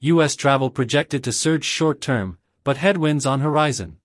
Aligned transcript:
U.S. 0.00 0.36
travel 0.36 0.70
projected 0.70 1.24
to 1.24 1.32
surge 1.32 1.64
short 1.64 2.00
term, 2.00 2.38
but 2.62 2.76
headwinds 2.76 3.26
on 3.26 3.40
horizon. 3.40 3.96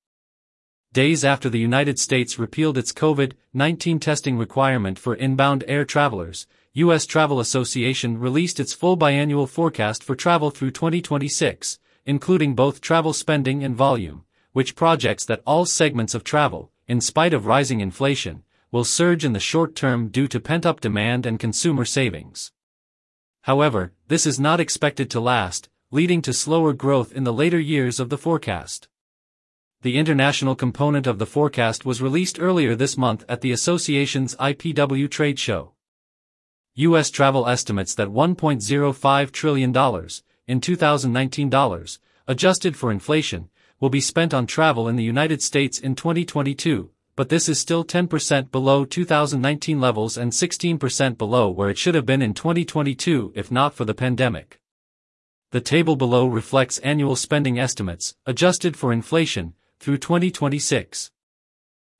Days 0.91 1.23
after 1.23 1.51
the 1.51 1.59
United 1.59 1.99
States 1.99 2.39
repealed 2.39 2.79
its 2.79 2.91
COVID 2.91 3.33
19 3.53 3.99
testing 3.99 4.35
requirement 4.35 4.97
for 4.97 5.13
inbound 5.13 5.63
air 5.67 5.85
travelers, 5.85 6.47
U.S. 6.73 7.05
Travel 7.05 7.39
Association 7.39 8.19
released 8.19 8.59
its 8.59 8.73
full 8.73 8.97
biannual 8.97 9.47
forecast 9.47 10.03
for 10.03 10.15
travel 10.15 10.49
through 10.49 10.71
2026, 10.71 11.77
including 12.07 12.55
both 12.55 12.81
travel 12.81 13.13
spending 13.13 13.63
and 13.63 13.75
volume, 13.75 14.25
which 14.51 14.75
projects 14.75 15.25
that 15.25 15.43
all 15.45 15.63
segments 15.63 16.15
of 16.15 16.23
travel, 16.23 16.71
in 16.87 17.01
spite 17.01 17.35
of 17.35 17.45
rising 17.45 17.81
inflation, 17.81 18.41
will 18.71 18.83
surge 18.83 19.23
in 19.23 19.33
the 19.33 19.39
short 19.39 19.75
term 19.75 20.07
due 20.07 20.27
to 20.27 20.39
pent 20.39 20.65
up 20.65 20.81
demand 20.81 21.27
and 21.27 21.39
consumer 21.39 21.85
savings. 21.85 22.51
However, 23.41 23.93
this 24.07 24.25
is 24.25 24.39
not 24.39 24.59
expected 24.59 25.11
to 25.11 25.19
last, 25.19 25.69
leading 25.93 26.23
to 26.23 26.33
slower 26.33 26.73
growth 26.73 27.13
in 27.13 27.23
the 27.23 27.31
later 27.31 27.59
years 27.59 27.99
of 27.99 28.09
the 28.09 28.17
forecast. 28.17 28.87
The 29.83 29.99
international 29.99 30.55
component 30.55 31.05
of 31.05 31.19
the 31.19 31.27
forecast 31.27 31.85
was 31.85 32.01
released 32.01 32.39
earlier 32.41 32.73
this 32.73 32.97
month 32.97 33.23
at 33.29 33.41
the 33.41 33.51
association's 33.51 34.35
IPW 34.37 35.07
trade 35.07 35.37
show. 35.37 35.73
U.S. 36.73 37.11
travel 37.11 37.47
estimates 37.47 37.93
that 37.93 38.07
$1.05 38.07 39.31
trillion, 39.31 40.07
in 40.47 40.59
2019 40.59 41.49
dollars, 41.51 41.99
adjusted 42.27 42.75
for 42.75 42.91
inflation, 42.91 43.51
will 43.79 43.91
be 43.91 44.01
spent 44.01 44.33
on 44.33 44.47
travel 44.47 44.87
in 44.87 44.95
the 44.95 45.03
United 45.03 45.43
States 45.43 45.77
in 45.77 45.93
2022, 45.93 46.89
but 47.15 47.29
this 47.29 47.47
is 47.47 47.59
still 47.59 47.85
10% 47.85 48.49
below 48.49 48.83
2019 48.83 49.79
levels 49.79 50.17
and 50.17 50.31
16% 50.31 51.19
below 51.19 51.51
where 51.51 51.69
it 51.69 51.77
should 51.77 51.93
have 51.93 52.07
been 52.07 52.23
in 52.23 52.33
2022 52.33 53.31
if 53.35 53.51
not 53.51 53.75
for 53.75 53.85
the 53.85 53.93
pandemic. 53.93 54.59
The 55.53 55.61
table 55.61 55.95
below 55.95 56.25
reflects 56.25 56.79
annual 56.79 57.15
spending 57.15 57.59
estimates, 57.59 58.15
adjusted 58.25 58.75
for 58.75 58.91
inflation, 58.91 59.53
through 59.79 59.99
2026. 59.99 61.11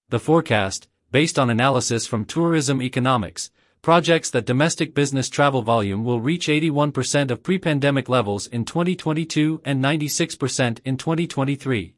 The 0.10 0.20
forecast, 0.20 0.88
based 1.12 1.38
on 1.38 1.52
analysis 1.52 2.08
from 2.08 2.26
Tourism 2.26 2.82
Economics, 2.82 3.52
projects 3.84 4.32
that 4.32 4.48
domestic 4.48 4.96
business 4.96 5.30
travel 5.30 5.62
volume 5.62 6.04
will 6.04 6.20
reach 6.20 6.48
81% 6.48 7.30
of 7.30 7.44
pre-pandemic 7.44 8.10
levels 8.10 8.48
in 8.48 8.66
2022 8.66 9.62
and 9.64 9.84
96% 9.84 10.80
in 10.84 10.98
2023. 10.98 11.94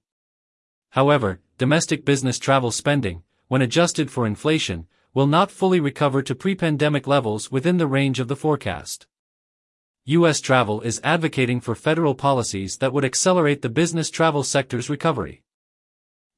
However, 0.90 1.40
domestic 1.58 2.04
business 2.04 2.38
travel 2.38 2.72
spending, 2.72 3.24
when 3.48 3.62
adjusted 3.62 4.12
for 4.12 4.28
inflation, 4.28 4.88
will 5.14 5.26
not 5.26 5.50
fully 5.50 5.80
recover 5.80 6.22
to 6.22 6.36
pre-pandemic 6.36 7.08
levels 7.08 7.50
within 7.50 7.78
the 7.78 7.88
range 7.88 8.20
of 8.20 8.28
the 8.28 8.36
forecast. 8.36 9.08
U.S. 10.08 10.40
travel 10.40 10.82
is 10.82 11.02
advocating 11.04 11.60
for 11.60 11.74
federal 11.74 12.14
policies 12.14 12.78
that 12.78 12.94
would 12.94 13.04
accelerate 13.04 13.64
the 13.64 13.70
business 13.70 14.12
travel 14.12 14.44
sector's 14.44 14.88
recovery. 14.88 15.42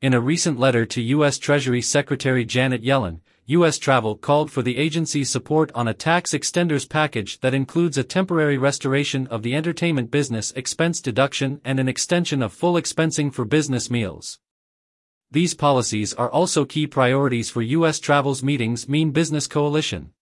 In 0.01 0.13
a 0.13 0.21
recent 0.21 0.57
letter 0.57 0.85
to 0.85 1.01
U.S. 1.01 1.37
Treasury 1.37 1.81
Secretary 1.81 2.45
Janet 2.45 2.81
Yellen, 2.81 3.19
U.S. 3.47 3.77
Travel 3.77 4.15
called 4.15 4.49
for 4.49 4.61
the 4.61 4.77
agency's 4.77 5.29
support 5.29 5.69
on 5.75 5.85
a 5.85 5.93
tax 5.93 6.31
extenders 6.31 6.87
package 6.87 7.41
that 7.41 7.53
includes 7.53 7.97
a 7.97 8.05
temporary 8.05 8.57
restoration 8.57 9.27
of 9.27 9.43
the 9.43 9.53
entertainment 9.53 10.11
business 10.11 10.53
expense 10.53 11.01
deduction 11.01 11.59
and 11.65 11.77
an 11.77 11.89
extension 11.89 12.41
of 12.41 12.53
full 12.53 12.75
expensing 12.75 13.33
for 13.33 13.43
business 13.43 13.91
meals. 13.91 14.39
These 15.29 15.55
policies 15.55 16.13
are 16.13 16.31
also 16.31 16.63
key 16.63 16.87
priorities 16.87 17.49
for 17.49 17.61
U.S. 17.61 17.99
Travel's 17.99 18.41
meetings 18.41 18.87
Mean 18.87 19.11
Business 19.11 19.45
Coalition 19.45 20.13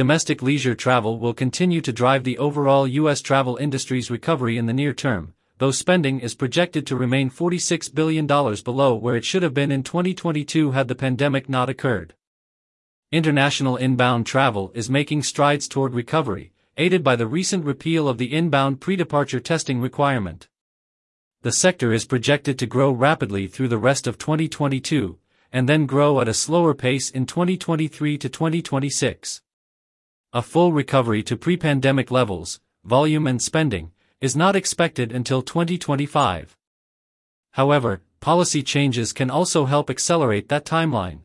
domestic 0.00 0.40
leisure 0.40 0.74
travel 0.74 1.18
will 1.18 1.34
continue 1.34 1.82
to 1.82 1.92
drive 1.92 2.24
the 2.24 2.38
overall 2.38 2.88
U.S. 2.88 3.20
travel 3.20 3.58
industry's 3.58 4.10
recovery 4.10 4.56
in 4.56 4.64
the 4.64 4.72
near 4.72 4.94
term, 4.94 5.34
though 5.58 5.70
spending 5.70 6.20
is 6.20 6.34
projected 6.34 6.86
to 6.86 6.96
remain 6.96 7.28
$46 7.28 7.94
billion 7.94 8.26
below 8.26 8.94
where 8.94 9.14
it 9.14 9.26
should 9.26 9.42
have 9.42 9.52
been 9.52 9.70
in 9.70 9.82
2022 9.82 10.70
had 10.70 10.88
the 10.88 10.94
pandemic 10.94 11.50
not 11.50 11.68
occurred. 11.68 12.14
International 13.12 13.76
inbound 13.76 14.24
travel 14.24 14.72
is 14.74 14.88
making 14.88 15.22
strides 15.22 15.68
toward 15.68 15.92
recovery, 15.92 16.50
aided 16.78 17.04
by 17.04 17.14
the 17.14 17.26
recent 17.26 17.66
repeal 17.66 18.08
of 18.08 18.16
the 18.16 18.32
inbound 18.32 18.80
pre-departure 18.80 19.38
testing 19.38 19.82
requirement. 19.82 20.48
The 21.42 21.52
sector 21.52 21.92
is 21.92 22.06
projected 22.06 22.58
to 22.58 22.64
grow 22.66 22.90
rapidly 22.90 23.48
through 23.48 23.68
the 23.68 23.76
rest 23.76 24.06
of 24.06 24.16
2022, 24.16 25.18
and 25.52 25.68
then 25.68 25.84
grow 25.84 26.22
at 26.22 26.28
a 26.28 26.32
slower 26.32 26.72
pace 26.72 27.10
in 27.10 27.26
2023 27.26 28.16
to 28.16 28.30
2026. 28.30 29.42
A 30.32 30.42
full 30.42 30.72
recovery 30.72 31.24
to 31.24 31.36
pre-pandemic 31.36 32.12
levels, 32.12 32.60
volume 32.84 33.26
and 33.26 33.42
spending, 33.42 33.90
is 34.20 34.36
not 34.36 34.54
expected 34.54 35.10
until 35.10 35.42
2025. 35.42 36.56
However, 37.50 38.02
policy 38.20 38.62
changes 38.62 39.12
can 39.12 39.28
also 39.28 39.64
help 39.64 39.90
accelerate 39.90 40.48
that 40.48 40.64
timeline. 40.64 41.22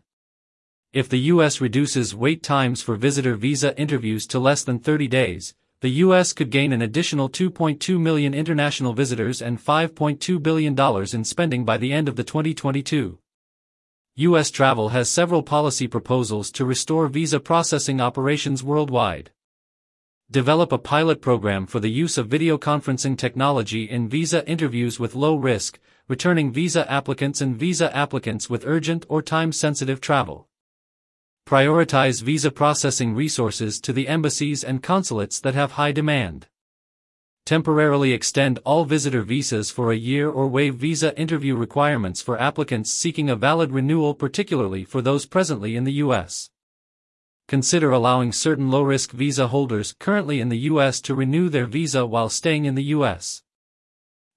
If 0.91 1.07
the 1.07 1.19
US 1.19 1.61
reduces 1.61 2.16
wait 2.16 2.41
times 2.41 2.81
for 2.81 2.95
visitor 2.95 3.35
visa 3.35 3.79
interviews 3.79 4.25
to 4.25 4.39
less 4.39 4.63
than 4.63 4.79
30 4.79 5.07
days, 5.07 5.53
the 5.81 6.01
US 6.01 6.33
could 6.33 6.49
gain 6.49 6.73
an 6.73 6.81
additional 6.81 7.29
2.2 7.29 7.99
million 7.99 8.33
international 8.33 8.93
visitors 8.93 9.39
and 9.39 9.63
$5.2 9.63 10.41
billion 10.41 10.75
in 11.13 11.23
spending 11.23 11.63
by 11.63 11.77
the 11.77 11.93
end 11.93 12.09
of 12.09 12.16
the 12.16 12.23
2022. 12.23 13.19
U.S. 14.17 14.49
Travel 14.49 14.89
has 14.89 15.09
several 15.09 15.43
policy 15.43 15.89
proposals 15.89 16.49
to 16.51 16.63
restore 16.63 17.09
visa 17.09 17.37
processing 17.37 17.99
operations 17.99 18.63
worldwide. 18.63 19.31
Develop 20.31 20.71
a 20.71 20.77
pilot 20.77 21.21
program 21.21 21.65
for 21.65 21.81
the 21.81 21.91
use 21.91 22.17
of 22.17 22.29
video 22.29 22.57
conferencing 22.57 23.17
technology 23.17 23.89
in 23.89 24.07
visa 24.07 24.47
interviews 24.47 25.01
with 25.01 25.15
low 25.15 25.35
risk, 25.35 25.79
returning 26.07 26.53
visa 26.53 26.89
applicants 26.89 27.41
and 27.41 27.57
visa 27.57 27.93
applicants 27.93 28.49
with 28.49 28.65
urgent 28.65 29.05
or 29.09 29.21
time 29.21 29.51
sensitive 29.51 29.99
travel. 29.99 30.47
Prioritize 31.45 32.23
visa 32.23 32.51
processing 32.51 33.13
resources 33.13 33.81
to 33.81 33.91
the 33.91 34.07
embassies 34.07 34.63
and 34.63 34.81
consulates 34.81 35.41
that 35.41 35.55
have 35.55 35.73
high 35.73 35.91
demand 35.91 36.47
temporarily 37.45 38.11
extend 38.11 38.57
all 38.66 38.85
visitor 38.85 39.22
visas 39.22 39.69
for 39.69 39.91
a 39.91 39.97
year 39.97 40.28
or 40.29 40.47
waive 40.47 40.75
visa 40.75 41.16
interview 41.19 41.56
requirements 41.56 42.19
for 42.19 42.41
applicants 42.41 42.91
seeking 42.91 43.29
a 43.29 43.35
valid 43.35 43.72
renewal 43.72 44.16
particularly 44.16 44.83
for 44.83 45.00
those 45.00 45.28
presently 45.28 45.75
in 45.75 45.84
the 45.84 45.94
U.S. 45.94 46.50
Consider 47.47 47.91
allowing 47.91 48.31
certain 48.31 48.72
low-risk 48.72 49.11
visa 49.11 49.47
holders 49.50 49.94
currently 50.00 50.39
in 50.39 50.50
the 50.50 50.57
U.S. 50.69 51.00
to 51.01 51.13
renew 51.13 51.47
their 51.47 51.67
visa 51.67 52.03
while 52.03 52.29
staying 52.29 52.66
in 52.66 52.73
the 52.73 52.85
U.S. 52.85 53.44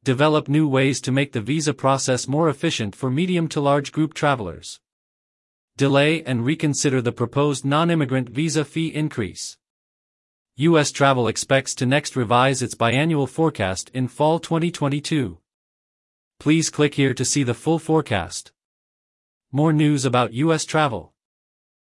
Develop 0.04 0.46
new 0.46 0.68
ways 0.68 1.00
to 1.00 1.10
make 1.10 1.32
the 1.32 1.40
visa 1.40 1.72
process 1.72 2.28
more 2.28 2.50
efficient 2.50 2.94
for 2.94 3.10
medium 3.10 3.48
to 3.48 3.60
large 3.60 3.90
group 3.90 4.12
travelers. 4.12 4.80
Delay 5.78 6.22
and 6.24 6.44
reconsider 6.44 7.00
the 7.00 7.12
proposed 7.12 7.64
non-immigrant 7.64 8.28
visa 8.28 8.64
fee 8.66 8.88
increase. 8.88 9.56
U.S. 10.60 10.90
Travel 10.90 11.28
expects 11.28 11.72
to 11.76 11.86
next 11.86 12.16
revise 12.16 12.62
its 12.62 12.74
biannual 12.74 13.28
forecast 13.28 13.92
in 13.94 14.08
fall 14.08 14.40
2022. 14.40 15.38
Please 16.40 16.68
click 16.68 16.94
here 16.94 17.14
to 17.14 17.24
see 17.24 17.44
the 17.44 17.54
full 17.54 17.78
forecast. 17.78 18.50
More 19.52 19.72
news 19.72 20.04
about 20.04 20.32
U.S. 20.32 20.64
travel. 20.64 21.12